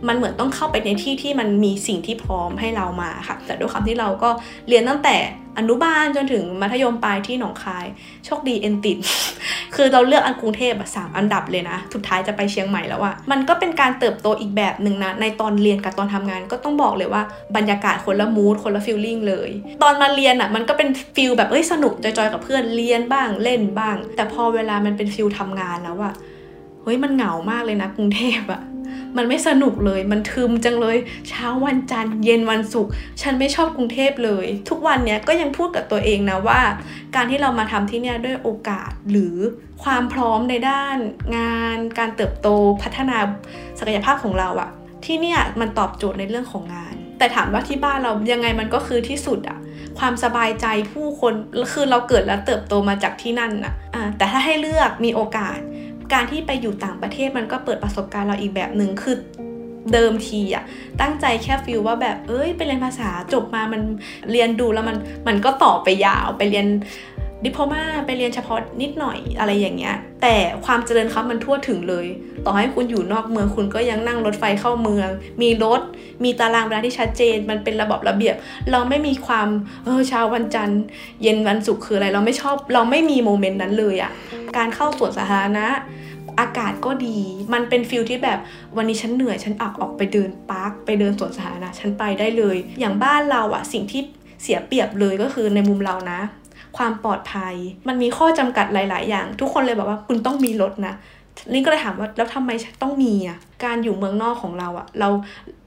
[0.08, 4.30] มันเหมือนต้องเข้าไปในที่ที่มันมีสิ่งที่พร้อมให้เรามาค่ะ แต่ด้วยความที่เราก็
[4.68, 5.16] เรียนตั้งแต่
[5.58, 7.86] อนุบาลจนถึงมัธยมปลายที่หนองคาย
[8.26, 8.98] โชคดีเอ็นติด
[9.76, 17.22] คือเราเลือกอันกรุงเทพสามอันดับเลยนะ สุดท้ายจะไปเชียงใหม่แล้วอะมันก็เป็นการเติบโตอีกแบบหนึ่งนะ ในตอนเรียนกับตอนทำงานก็ต้องบอกเลยว่า
[17.56, 19.50] บรรยากาศคนละ mood คนละ feeling เลย
[19.84, 26.14] ตอนมาเรียนอะมันก็เป็น feel แบบเอ้ยสนุก joy ๆกับเพื่อนเรียนบ้างเล่นบ้าง แต่พอเวลามันเป็น feel ทำงานแล้วอะ
[26.86, 28.62] เฮ้ยมันเหงามากเลยนะกรุงเทพอะ
[29.18, 30.98] มันไม่สนุกเลย มันทึมจังเลย
[31.30, 36.62] เช้าวันจันทร์เย็นวันศุกร์ ฉันไม่ชอบกรุงเทพเลย ทุกวันเนี้ยก็ยังพูดกับตัวเองนะว่า
[37.16, 39.36] การที่เรามาทำที่เนี่ยด้วยโอกาสหรือ
[39.84, 40.98] ความพร้อมในด้าน
[41.38, 42.48] งาน การเติบโต
[42.82, 43.18] พัฒนา
[43.80, 44.70] ศักยภาพของเราอะ
[45.06, 49.60] ที่เนี่ยมันตอบโจทย์ในเรื่องของงาน แต่ถามว่าที่บ้านเรายังไงมันก็คือที่สุดอะ
[50.00, 51.34] ความสบายใจผู้คน
[51.74, 55.60] คือเราเกิดและเติบโตมาจากที่นั่นอะะแต่ถ้าให้เลือกมีโอกาส
[56.14, 59.16] การที่ไปอยู่ต่างประเทศมันก็เปิดประสบการณ์เราอีกแบบหนึ่งคือ
[59.94, 60.64] เดิมทีอะ
[61.02, 63.82] ตั้งใจแค่ฟิลว่าแบบเอ้ยไปเรียนภาษาจบมามัน
[64.32, 66.68] เรียนดูแล้วมันมันก็ต่อไปยาวไปเรียน
[67.46, 72.06] ดิพมาไปเรียนเฉพาะนิดหน่อยอะไรอย่างเงี้ย แต่ความเจริญเขามันทั่วถึงเลย
[72.46, 75.10] ต่อให้คุณอยู่นอกเมืองคุณก็ยังนั่งรถไฟเข้าเมือง
[75.42, 75.82] มีรถ
[76.24, 78.36] มีตารางเวลาที่ชัดเจน มันเป็นระบบระเบียบ
[78.72, 79.48] เราไม่มีความ
[79.84, 80.82] เออเช้าวันจันทร์
[81.24, 84.12] เย็นวันศุกร์คืออะไร เราไม่ชอบ เราไม่มีโมเมนต์นั้นเลยอะ
[84.58, 85.68] การเข้าสวนสาธารณะ
[86.40, 87.18] อากาศก็ดี
[87.54, 88.40] มันเป็นฟิลที่แบบ
[88.78, 94.02] วันนี้ฉันเหนื่อย ฉันอักออกไปเดินปาร์ค ไปเดินสวนสาธารณะ ฉันไปได้เลย อย่างบ้านเราอะสิ่งที่
[94.44, 96.20] เสียเปรียบเลยก็คือในมุมเรานะ
[96.78, 97.56] ความปลอดภัย
[97.88, 100.94] มันมีข้อจำกัดหลาย ๆ อย่าง ทุกคนเลยบอกว่าคุณต้องมีรถนะ
[101.54, 105.10] นี่ก็เลยถามว่าแล้วทำไมต้องมีอะการอยู่เมืองนอกของเราอะเรา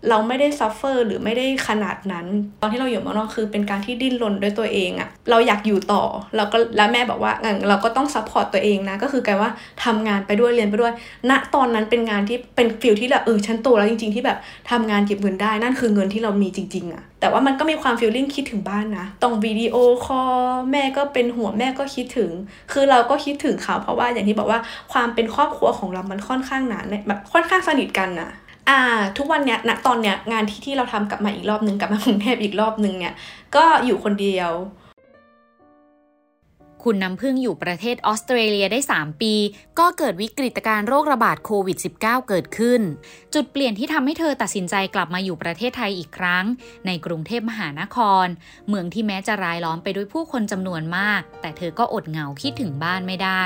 [0.09, 2.27] เราไม่ได้ suffer หรือไม่ได้ขนาดนั้น
[2.61, 6.03] ตอนที่เราอยู่เมืองนอกคือเป็นการที่ดิ้นรนด้วยตัวเองอะเราอยากอยู่ต่อ
[6.37, 9.51] เราก็แล้วแม่บอกว่างั้นเราก็ต้อง support ตัวเองนะก็คือการว่า
[9.85, 10.93] ทำงานไปด้วยเรียนไปด้วย
[11.31, 14.39] ณตอนนั้นเป็นงานที่เป็น feel ที่แบบเออฉันโตแล้วจริง ๆ ที่แบบ
[14.71, 20.33] ทำงานเก็บเงินได้นั่นคือเงินที่เรามีจริง ๆอะแต่ว่ามันก็มีความ feeling คิดถึงบ้านนะต้องวิดีโอคอล
[20.73, 22.31] แม่ก็เป็นห่วงแม่ก็คิดถึง
[22.73, 24.61] คือเราก็คิดถึงเขาเพราะว่าอย่างที่บอกว่า
[24.93, 28.31] ความเป็นครอบครัวของเรามันค่อนข้างหนาแบบค่อนข้างสนิทกันนะ
[28.69, 28.81] อ่า
[29.19, 33.15] ทุกวันเนี้ยณตอนเนี้ยงานที่ที่เราทำกลับมาอีกรอบหนึ่งกลับมากรุงเทพอีกรอบหนึ่งเนี่ย
[33.57, 34.51] ก็อยู่คนเดียว
[36.91, 39.35] คุณน้ำพึ่งอยู่ประเทศออสเตรเลียได้ 3 ปี
[39.79, 42.81] ก็เกิดวิกฤตการโรคระบาดโควิด -19 เกิดขึ้น
[43.35, 46.45] จุดเปลี่ยนที่ทำให้เธอตัดสินใจกลับมาอยู่ประเทศไทยอีกครั้ง
[46.87, 48.27] ในกรุงเทพมหานคร
[48.69, 53.45] เมืองที่แม้จะรายล้อมไปด้วยผู้คนจำนวนมาก แต่เธอก็อดเหงาคิดถึงบ้านไม่ได้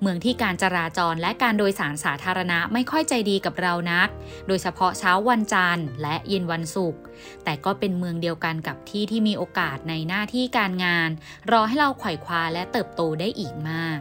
[0.00, 4.08] เมืองที่การจราจรและการโดยสารสาธารณะไม่ค่อยใจดีกับเรานัก
[4.48, 7.00] โดยเฉพาะเช้าวันจันทร์ และเย็นวันศุกร์
[7.44, 11.10] แต่ก็เป็นเมืองเดียวกันกับที่ที่มีโอกาสในหน้าที่การงาน
[11.50, 14.00] รอให้เราไขว่คว้าและเติบโตได้อีกมาก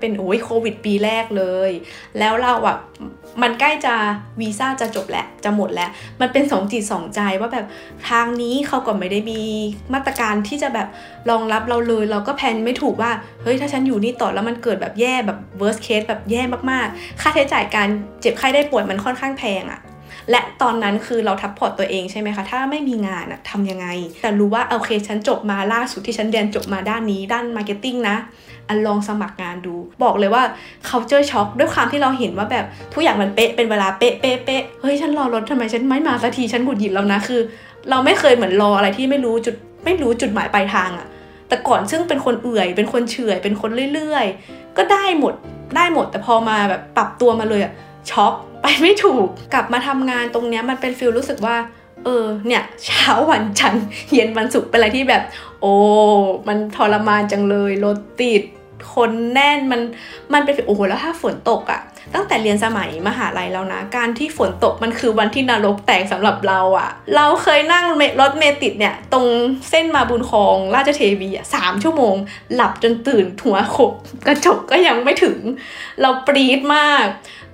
[0.00, 1.70] เป็นโอ้ยโควิดปีแรกเลย
[2.18, 2.76] แล้วเราอะ
[3.42, 3.94] มันใกล้จะ
[4.40, 7.66] วีซ่าจะจบแหละจะหมดแล้ว มันเป็นสองจิตสองใจว่าแบบ
[8.08, 9.42] ทางนี้เขาก็ไม่ได้มี
[9.94, 10.88] มาตรการที่จะแบบ
[11.30, 13.10] รองรับเราเลย เราก็ plan ไม่ถูกว่า
[13.42, 17.88] เฮ้ยถ้าฉันอยู่นี่ต่อแล้วมันเกิดแบบแย่แบบ worst case แบบแย่มากๆ ค่าใช้จ่ายการ
[18.20, 19.80] เจ็บไข้ได้ป่วยมันค่อนข้างแพงอะ
[20.30, 23.86] และตอนนั้นคือเรา support ตัวเองใช่ไหมคะ ถ้าไม่มีงานอะทำยังไง
[24.22, 28.16] แต่รู้ว่าโอเคฉันจบมาล่าสุดที่ฉันเรียนจบมาด้านนี้ ด้าน marketing นะ
[28.68, 30.42] อันลองสมัครงานดู บอกเลยว่า
[30.86, 37.40] เขาเจอช็อกด้วยความที่เราเห็นว่าแบบทุกอย่างมันเป๊ะเป็นเวลาเป๊ะเป๊ะเป๊ะเฮ้ยฉันรอรถทำไมฉันไม่มาสักทีฉันหงุดหงิดแล้วนะคือ
[37.90, 41.06] เราไม่เคยเหมือนรออะไรที่ไม่รู้จุดไม่รู้จุดหมายปลายทางอะ
[41.48, 45.34] แต่ก่อนซึ่งเป็นคนเอื่อย เป็นคนเฉื่อยเป็นคนเรื่อย ๆ ก็ได้หมด
[45.76, 47.72] ได้หมดแต่พอมาแบบปรับตัวมาเลยอะ
[48.10, 48.32] ช็อก
[48.66, 51.56] ไปไม่ถูกกลับมาทำงานตรงเนี้ยมันเป็นฟิลรู้สึกว่า
[52.04, 55.22] เออเนี่ย เช้าวันจันทร์เย็นวันศุกร์เป็นอะไรที่แบบ
[55.60, 55.72] โอ้
[56.48, 58.42] มันทรมานจังเลยรถติด
[58.94, 59.80] คนแน่นมัน
[60.32, 61.80] มันเป็นโอ้โหแล้วถ้าฝนตกอะ่ะ
[62.14, 67.84] ตั้งแต่เรียนสมัยมหาลัยแล้วนะ การที่ฝนตกมันคือวันที่นรกแตกสำหรับเราอะเราเคยนั่ง
[68.20, 69.26] รถเมติดเนี่ย ตรง
[69.70, 72.14] เส้นมาบุญคลองราชเทวีอะสามชั่วโมง
[72.54, 73.92] หลับจนตื่นหัวขบ
[74.26, 75.38] กระจกก็ยังไม่ถึง
[76.00, 77.06] เราปรี๊ดมาก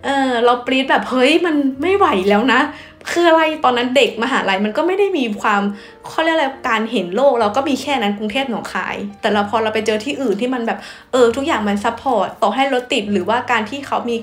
[0.05, 2.61] เออเราปรี๊ดแบบเฮ้ยมันไม่ไหวแล้วนะ
[3.11, 5.63] คืออะไรตอนนั้นเด็กมหาลัยมันก็ไม่ได้มีความ
[6.09, 10.79] เขาเรียกอะไรการเห็นโลก เราก็มีแค่นั้นกรุงเทพหนองคาย แต่เราพอเราไปเจอที่อื่นที่มันแบบ
[11.13, 14.17] เออทุกอย่างมัน support ต่อให้รถติดหรือว่าการที่เขามี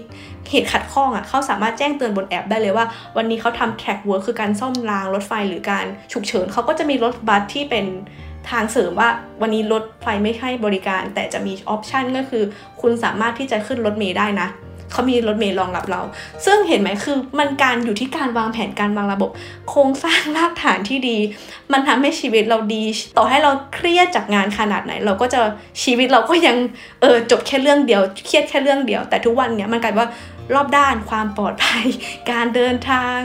[0.49, 2.85] เหตุขัดข้องอะเขาสามารถแจ้งเตือนบนแอปได้เลยว่า
[3.17, 7.85] วันนี้เขาทำ trackwork คือการซ่อมรางรถไฟหรือการฉุกเฉินเขาก็จะมีรถบัสที่เป็น
[8.49, 9.09] ทางเสริมว่า
[9.41, 12.43] วันนี้รถไฟไม่ให้บริการ แต่จะมี option ก็คือ
[12.81, 14.47] คุณสามารถที่จะขึ้นรถเมล์ได้นะ
[14.91, 16.01] เขามีรถเมล์รองรับเรา
[16.45, 19.29] ซึ่งเห็นไหมคือมันการอยู่ที่การวางแผนการวางระบบ
[19.69, 21.17] โครงสร้างรากฐานที่ดี
[21.71, 22.83] มันทำให้ชีวิตเราดี
[23.17, 25.41] ต่อให้เราเครียดจากงานขนาดไหน เราก็จะ
[25.83, 26.57] ชีวิตเราก็ยัง
[27.01, 30.09] เออจบแค่เรื่องเดียว เครียดแค่เรื่องเดียว แต่ทุกวันเนี้ยมันกลายว่า
[30.55, 31.85] รอบด้านความปลอดภัย
[32.31, 33.17] การเดินทาง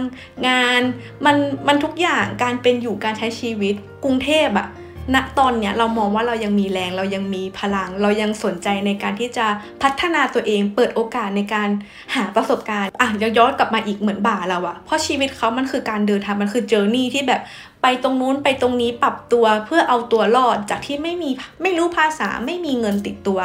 [0.49, 0.81] งาน
[1.27, 1.37] มัน
[1.69, 3.75] มันทุกอย่างการเป็นอยู่การใช้ชีวิต
[4.05, 4.69] กรุงเทพอะ
[5.15, 9.47] ณตอนเนี้ยเรามองว่าเรายังมีแรงเรายังมีพลัง เรายังสนใจในการที่จะ
[9.83, 11.69] พัฒนาตัวเองเปิดโอกาสในการ
[12.15, 17.41] หาประสบการณ์อะย้อนกลับมาอีกเหมือนบ่าเราอะเพราะชีวิตเขามันคือการเดินทางมันคือเจอร์นี่ที่แบบ
[17.83, 21.31] ไปตรงนู้นไปตรงนี้ปรับตัวเพื่อเอาตัวรอดจากที่ไม่มี
[21.63, 23.41] ไม่รู้ภาษาไม่มีเงินติดตัว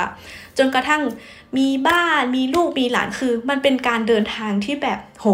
[0.58, 1.02] จนกระทั่ง
[1.58, 5.28] มีบ้านมีลูกมีหลานคือ มันเป็นการเดินทางที่แบบโห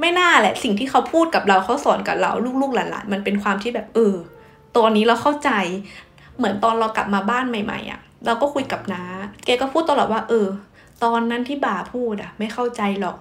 [0.00, 4.14] ไม่น่าแหละ สิ่งที่เขาพูดกับเราเขาสอนกับเราลูกๆหลานๆมันเป็นความที่แบบเออ
[4.76, 5.50] ตอนนี้เราเข้าใจ
[6.36, 9.02] เหมือนตอนเรากลับมาบ้านใหม่ๆอะ่ะ เราก็คุยกับน้า
[9.44, 10.46] แกก็พูดตลอดว่า เออ
[11.04, 13.16] ตอนนั้นที่บ่าพูดอะ่ะ ไม่เข้าใจหรอก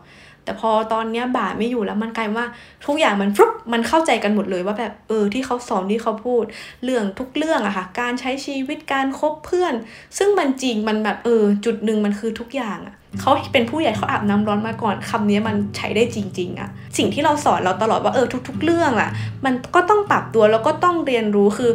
[0.46, 2.46] แต่พอตอนเนี้ยบ่าไม่อยู่แล้วมันกลายว่า
[2.86, 6.44] ทุกอย่างมันฟลุ๊มันเข้าใจกันหมดเลยว่าแบบเออที่เขาสอนที่เขาพูด
[6.84, 9.74] เรื่องทุกเรื่องอะค่ะ การใช้ชีวิตการคบเพื่อน
[10.18, 19.10] ซึ่งมันจริงมันแบบเออจุดหนึ่งมันคือทุกอย่างอะเขาเป็นผู้ใหญ่เขาอาบน้ำร้อนมาก่อนคำนี้มันใช้ได้จริง ๆอะสิ่งที่เราสอนเราตลอดว่าเออทุก ๆ เรื่องอะ
[19.46, 21.72] มันก็ต้องปรับตัวแล้วก็ต้องเรียนรู้คือ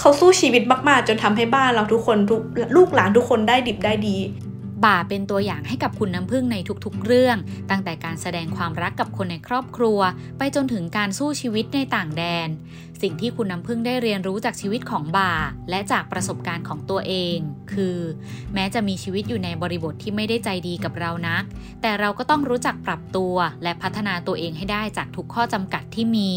[0.00, 2.40] เขาสู้ชีวิตมากๆ จนทำให้บ้านเราทุกคนทุก
[2.76, 4.16] ลูกหลานทุกคนได้ดิบได้ดี
[4.84, 7.36] บ่าเป็นตัวอย่างให้กับคุณน้ำพึ่งในทุกๆ เรื่อง
[7.70, 10.00] ตั้งแต่การแสดงความรักกับคนในครอบครัว
[10.38, 12.48] ไปจนถึงการสู้ชีวิตในต่างแดน
[13.02, 15.32] สิ่งที่คุณน้ำพึ่งได้เรียนรู้จากชีวิตของบ่า
[15.70, 17.36] และจากประสบการณ์ของตัวเอง
[17.72, 17.98] คือ
[18.54, 21.42] แม้จะมีชีวิตอยู่ในบริบทที่ไม่ได้ใจดีกับเรานัก
[21.82, 26.32] แต่เราก็ต้องรู้จักปรับตัว และพัฒนาตัวเองให้ได้จากทุกข้อจำกัดที่มี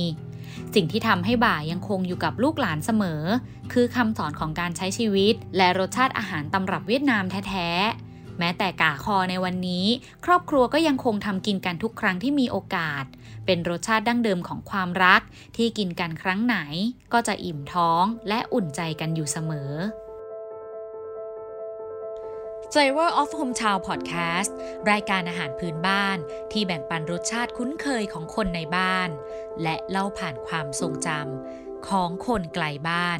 [0.75, 3.21] สิ่งที่ทำให้บ่ายังคงอยู่กับลูกหลานเสมอ
[3.73, 7.69] คือคำสอนของการใช้ชีวิต และรสชาติอาหารตำรับเวียดนามแท้
[8.39, 9.85] แม้แต่กาคอในวันนี้
[10.25, 13.05] ครอบครัวก็ยังคงทำกินกันทุกครั้งที่มีโอกาส
[13.45, 15.21] เป็นรสชาติดั้งเดิมของความรัก
[15.57, 16.57] ที่กินกันครั้งไหน
[17.13, 19.73] ก็จะอิ่มท้องและอุ่นใจกันอยู่เสมอ
[22.73, 24.51] Flavor of Hometown Podcast
[24.91, 26.17] รายการอาหารพื้นบ้าน
[26.51, 29.09] ที่แบ่งปันรสชาติคุ้นเคยของคนในบ้าน
[29.63, 33.19] และเล่าผ่านความทรงจำของคนไกลบ้าน